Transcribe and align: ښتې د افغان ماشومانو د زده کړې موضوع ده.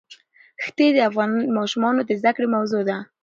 ښتې 0.63 0.87
د 0.91 0.97
افغان 1.09 1.31
ماشومانو 1.57 2.01
د 2.05 2.11
زده 2.19 2.31
کړې 2.35 2.47
موضوع 2.55 2.81
ده. 2.89 2.97